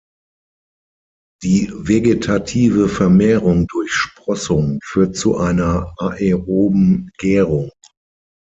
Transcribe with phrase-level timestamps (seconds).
[1.43, 7.69] Die vegetative Vermehrung durch Sprossung führt zu einer aeroben Gärung.